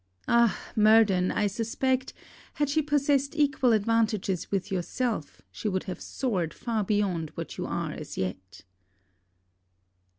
[0.27, 2.11] Ah, Murden, I suspect,
[2.55, 7.67] had she possessed equal advantages with yourself, she would have soared far beyond what you
[7.67, 8.63] are as yet!